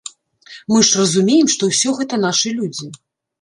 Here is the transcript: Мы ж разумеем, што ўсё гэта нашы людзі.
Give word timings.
Мы 0.71 0.79
ж 0.87 0.99
разумеем, 1.01 1.51
што 1.57 1.69
ўсё 1.73 1.93
гэта 2.01 2.21
нашы 2.25 2.55
людзі. 2.59 2.91